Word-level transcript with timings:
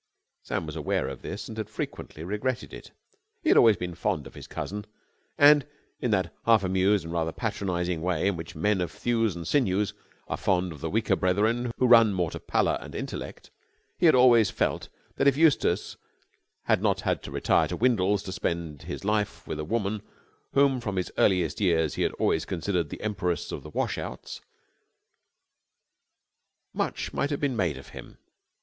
Sam 0.41 0.65
was 0.65 0.75
aware 0.75 1.07
of 1.07 1.21
this 1.21 1.47
and 1.47 1.55
had 1.59 1.69
frequently 1.69 2.23
regretted 2.23 2.73
it. 2.73 2.89
He 3.43 3.49
had 3.49 3.57
always 3.59 3.77
been 3.77 3.93
fond 3.93 4.25
of 4.25 4.33
his 4.33 4.47
cousin 4.47 4.87
and 5.37 5.63
in 5.99 6.09
that 6.09 6.33
half 6.43 6.63
amused 6.63 7.03
and 7.05 7.13
rather 7.13 7.31
patronising 7.31 8.01
way 8.01 8.25
in 8.25 8.35
which 8.35 8.55
men 8.55 8.81
of 8.81 8.89
thews 8.91 9.35
and 9.35 9.47
sinews 9.47 9.93
are 10.27 10.37
fond 10.37 10.71
of 10.71 10.81
the 10.81 10.89
weaker 10.89 11.15
brethren 11.15 11.71
who 11.77 11.85
run 11.85 12.15
more 12.15 12.31
to 12.31 12.39
pallor 12.39 12.79
and 12.81 12.95
intellect; 12.95 13.49
and 13.51 13.95
he 13.99 14.05
had 14.07 14.15
always 14.15 14.49
felt 14.49 14.89
that 15.17 15.27
if 15.27 15.37
Eustace 15.37 15.97
had 16.63 16.81
not 16.81 17.01
had 17.01 17.21
to 17.21 17.29
retire 17.29 17.67
to 17.67 17.77
Windles 17.77 18.23
to 18.23 18.31
spend 18.31 18.81
his 18.81 19.05
life 19.05 19.45
with 19.45 19.59
a 19.59 19.63
woman 19.63 20.01
whom 20.53 20.81
from 20.81 20.95
his 20.95 21.11
earliest 21.19 21.61
years 21.61 21.93
he 21.93 22.01
had 22.01 22.13
always 22.13 22.43
considered 22.43 22.89
the 22.89 23.01
Empress 23.01 23.51
of 23.51 23.61
the 23.61 23.69
Wash 23.69 23.99
outs 23.99 24.41
much 26.73 27.13
might 27.13 27.29
have 27.29 27.39
been 27.39 27.55
made 27.55 27.77
of 27.77 27.89
him. 27.89 28.17